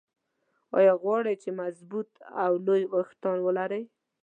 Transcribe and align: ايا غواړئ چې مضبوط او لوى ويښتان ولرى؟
ايا 0.77 0.93
غواړئ 1.03 1.35
چې 1.43 1.49
مضبوط 1.61 2.09
او 2.43 2.51
لوى 2.65 2.83
ويښتان 2.91 3.37
ولرى؟ 3.43 3.81